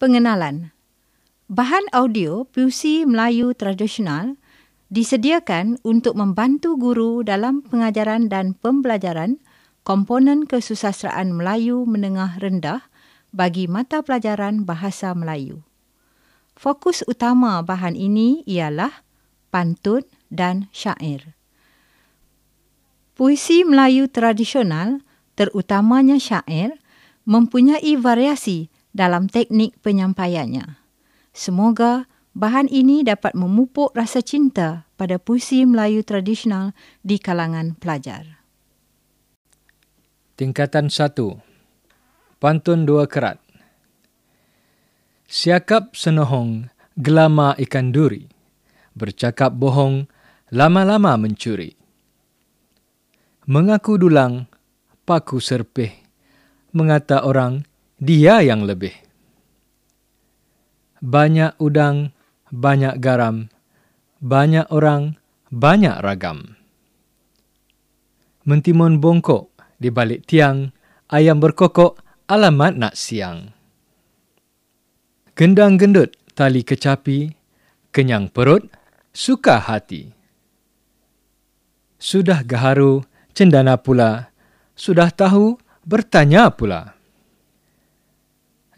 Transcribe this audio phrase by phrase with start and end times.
[0.00, 0.72] Pengenalan
[1.52, 4.40] Bahan audio puisi Melayu tradisional
[4.88, 9.44] disediakan untuk membantu guru dalam pengajaran dan pembelajaran
[9.84, 12.80] komponen kesusasteraan Melayu menengah rendah
[13.36, 15.68] bagi mata pelajaran Bahasa Melayu.
[16.56, 19.04] Fokus utama bahan ini ialah
[19.52, 21.36] pantun dan syair.
[23.20, 25.04] Puisi Melayu tradisional,
[25.36, 26.80] terutamanya syair,
[27.28, 30.78] mempunyai variasi dalam teknik penyampaiannya.
[31.30, 38.42] Semoga bahan ini dapat memupuk rasa cinta pada puisi Melayu tradisional di kalangan pelajar.
[40.40, 42.40] Tingkatan 1.
[42.40, 43.36] Pantun dua kerat.
[45.28, 48.24] Siakap senohong gelama ikan duri.
[48.96, 50.08] Bercakap bohong
[50.50, 51.76] lama-lama mencuri.
[53.46, 54.48] Mengaku dulang
[55.04, 55.92] paku serpih.
[56.72, 57.69] Mengata orang
[58.00, 58.96] dia yang lebih.
[61.04, 62.16] Banyak udang,
[62.48, 63.52] banyak garam,
[64.24, 65.20] banyak orang,
[65.52, 66.56] banyak ragam.
[68.48, 70.72] Mentimun bongkok di balik tiang,
[71.12, 73.52] ayam berkokok, alamat nak siang.
[75.36, 77.36] Gendang gendut tali kecapi,
[77.92, 78.64] kenyang perut,
[79.12, 80.08] suka hati.
[82.00, 83.04] Sudah gaharu,
[83.36, 84.32] cendana pula,
[84.72, 86.99] sudah tahu, bertanya pula.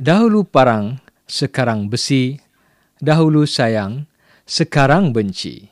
[0.03, 0.98] Dahulu parang,
[1.31, 2.34] sekarang besi,
[2.98, 4.11] dahulu sayang,
[4.42, 5.70] sekarang benci.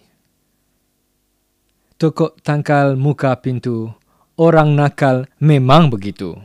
[1.99, 3.91] Tokok tangkal muka pintu,
[4.39, 6.39] orang nakal memang begitu.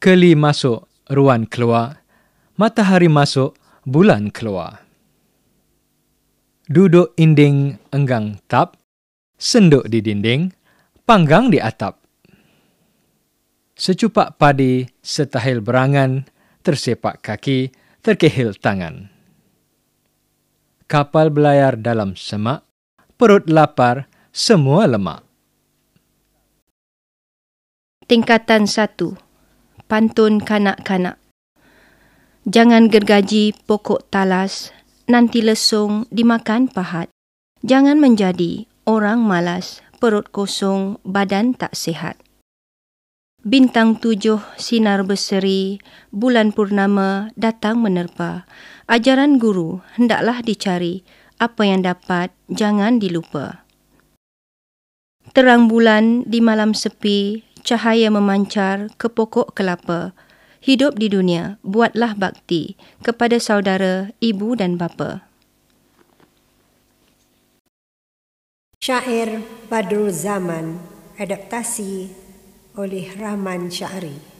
[0.00, 2.00] Keli masuk, ruan keluar,
[2.56, 3.52] matahari masuk,
[3.84, 4.80] bulan keluar.
[6.64, 8.80] Duduk inding enggang tap,
[9.36, 10.48] senduk di dinding,
[11.04, 12.03] panggang di atap.
[13.84, 16.24] Secupak padi setahil berangan,
[16.64, 17.68] tersepak kaki,
[18.00, 19.12] terkehil tangan.
[20.88, 22.64] Kapal belayar dalam semak,
[23.20, 25.20] perut lapar, semua lemak.
[28.08, 28.96] Tingkatan 1.
[29.84, 31.20] Pantun kanak-kanak.
[32.48, 34.72] Jangan gergaji pokok talas,
[35.12, 37.12] nanti lesung dimakan pahat.
[37.60, 42.23] Jangan menjadi orang malas, perut kosong, badan tak sihat.
[43.44, 45.76] Bintang tujuh sinar berseri,
[46.08, 48.48] bulan purnama datang menerpa.
[48.88, 51.04] Ajaran guru hendaklah dicari,
[51.36, 53.68] apa yang dapat jangan dilupa.
[55.36, 60.16] Terang bulan di malam sepi, cahaya memancar ke pokok kelapa.
[60.64, 65.28] Hidup di dunia, buatlah bakti kepada saudara, ibu dan bapa.
[68.80, 70.80] Syair Badrul Zaman,
[71.20, 72.23] adaptasi
[72.74, 74.33] oleh Rahman Syahri.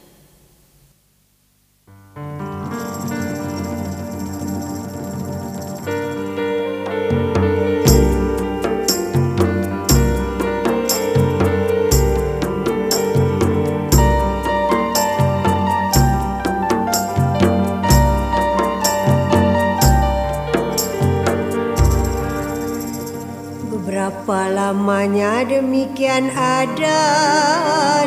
[26.15, 27.03] Demikian ada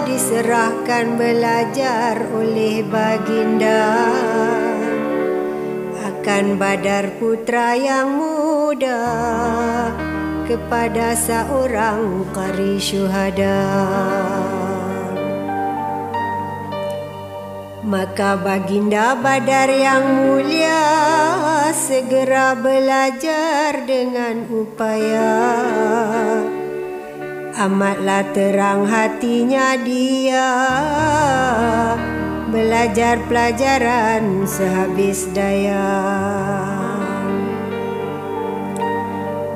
[0.08, 3.84] diserahkan belajar oleh baginda
[6.08, 9.04] akan badar putra yang muda
[10.48, 13.60] kepada seorang qari syuhada.
[17.84, 20.80] Maka baginda badar yang mulia
[21.76, 25.36] segera belajar dengan upaya
[27.58, 30.46] Amatlah terang hatinya dia.
[32.54, 35.90] Belajar pelajaran sehabis daya.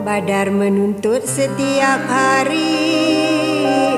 [0.03, 2.91] Badar menuntut setiap hari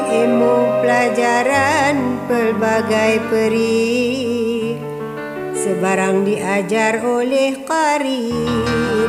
[0.05, 4.05] Ilmu pelajaran pelbagai peri.
[5.57, 8.29] Sebarang diajar oleh Qari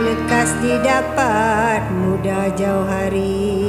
[0.07, 3.64] Lekas didapat mudah jauh hari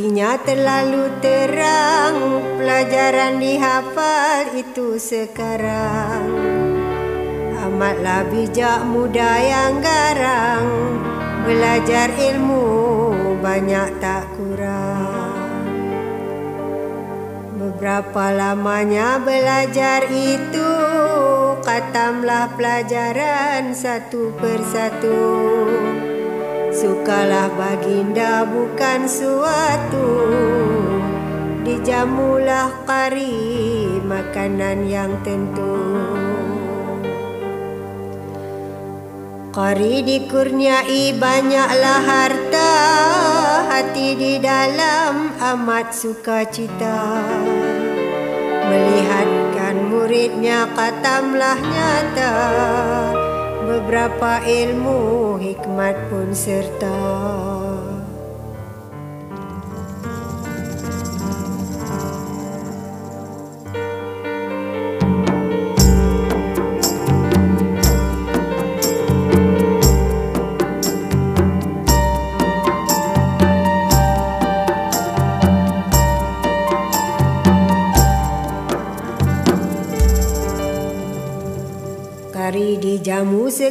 [0.00, 2.16] hatinya terlalu terang.
[2.56, 6.24] Pelajaran dihafal itu sekarang.
[7.68, 10.64] Amatlah bijak muda yang garang.
[11.44, 12.64] Belajar ilmu
[13.44, 15.68] banyak tak kurang.
[17.60, 20.68] Berapa lamanya belajar itu
[21.60, 25.20] Katamlah pelajaran satu persatu
[26.80, 30.32] Sukalah baginda bukan suatu.
[31.60, 35.76] Dijamulah kari makanan yang tentu.
[39.52, 42.72] Kari dikurniai banyaklah harta.
[43.68, 47.28] Hati di dalam amat sukacita.
[48.72, 53.19] Melihatkan muridnya katamlah nyata
[53.70, 56.90] Beberapa ilmu hikmat pun serta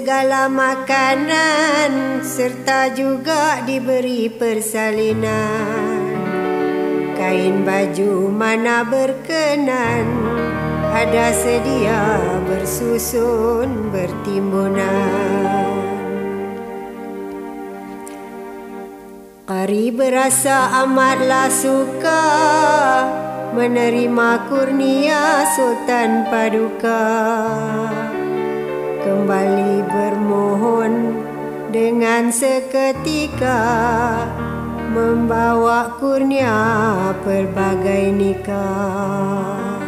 [0.09, 6.01] segala makanan Serta juga diberi persalinan.
[7.13, 10.09] Kain baju mana berkenan
[10.89, 15.77] Ada sedia bersusun bertimbunan.
[19.45, 22.25] Kari berasa amatlah suka
[23.53, 26.97] Menerima kurnia Sultan Paduka
[28.99, 30.93] kembali bermohon
[31.71, 33.61] dengan seketika
[34.91, 36.59] membawa kurnia
[37.23, 39.79] pelbagai nikah.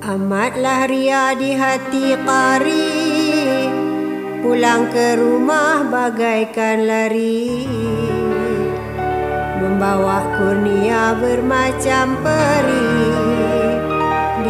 [0.00, 2.98] Amatlah ria di hati Qari
[4.42, 7.68] Pulang ke rumah bagaikan lari
[9.60, 13.39] Membawa kurnia bermacam peri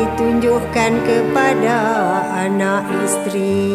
[0.00, 1.78] ditunjukkan kepada
[2.48, 3.68] anak isteri.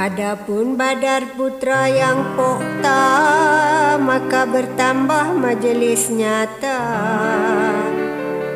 [0.00, 3.39] Adapun badar putra yang pokta
[4.30, 6.78] Maka bertambah majlis nyata.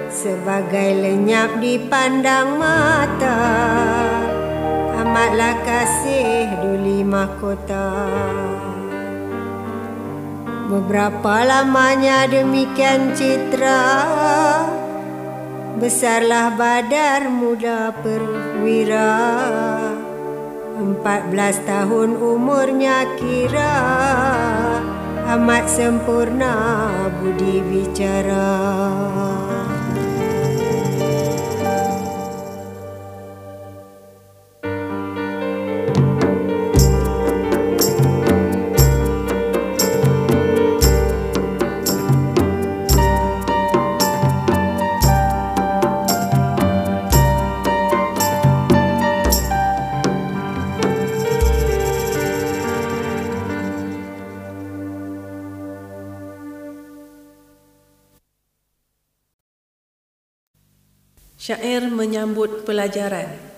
[0.07, 3.43] Sebagai lenyap dipandang mata
[5.03, 7.91] Amatlah kasih duli mahkota
[10.71, 13.83] Beberapa lamanya demikian citra
[15.83, 19.11] Besarlah badar muda perwira.
[20.79, 23.75] Empat belas tahun umurnya kira
[25.25, 26.53] Amat sempurna
[27.17, 28.61] budi bicara
[61.45, 63.54] Syair menyambut pelajaran.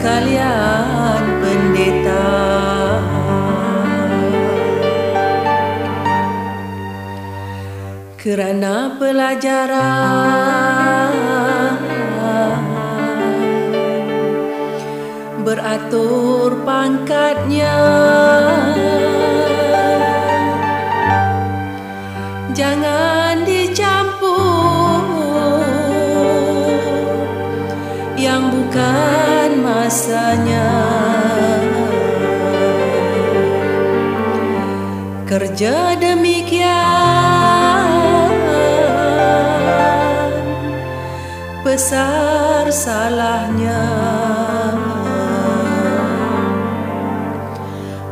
[0.00, 2.32] sekalian pendeta.
[8.16, 9.76] Kerana pelajaran
[15.44, 17.76] Beratur pangkatnya
[29.90, 30.70] bukan masanya
[35.26, 36.70] kerja demikian
[41.66, 43.82] besar salahnya.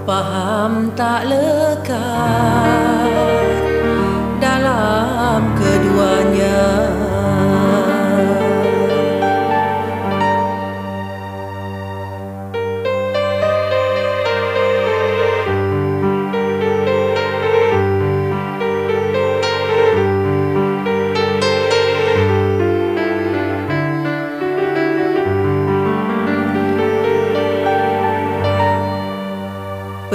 [0.03, 2.58] Paham tak lekat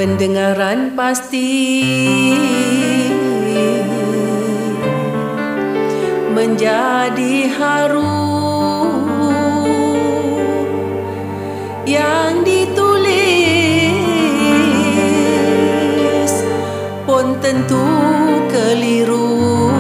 [0.04, 1.80] pendengaran pasti.
[6.36, 8.36] Menjadi haru
[11.88, 13.16] yang ditulis
[17.08, 17.88] pun tentu
[18.52, 19.72] keliru.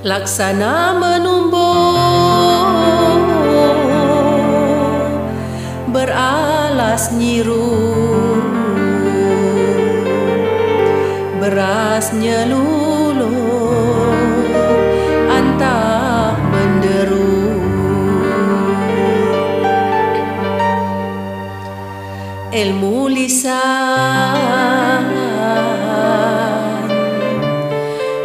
[0.00, 1.41] Laksana menumbuk
[6.02, 7.78] beralas nyiru.
[11.38, 13.30] Beras nyelulu
[15.30, 17.54] antah menderu.
[22.50, 23.54] Ilmu lisan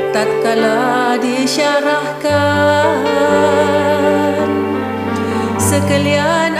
[0.09, 2.97] tatkala disyarahkan
[5.61, 6.56] sekalian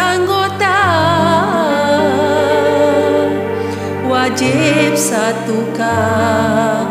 [4.98, 6.90] satukan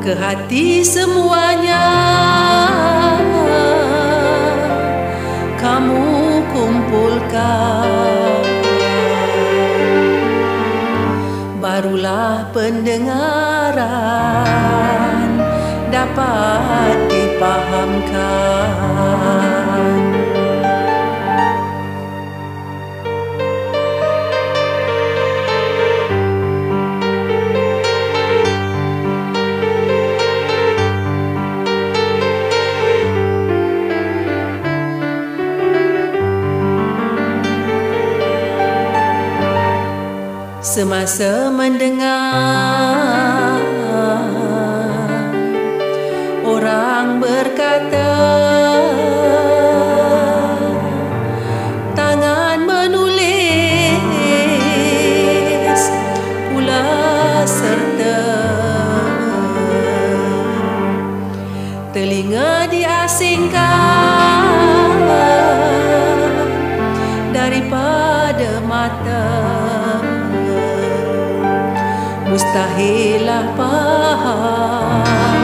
[0.00, 1.92] ke hati semuanya.
[5.60, 8.40] Kamu kumpulkan.
[11.60, 13.76] Barulah pendengaran
[15.92, 18.10] dapat dipahamkan
[40.80, 42.08] Semasa mendengar
[46.40, 48.16] Orang berkata
[51.92, 54.00] Tangan menulis
[56.48, 56.88] Pula
[57.44, 58.24] serta
[61.92, 63.79] Telinga diasingkan
[72.40, 75.39] estaje la paz.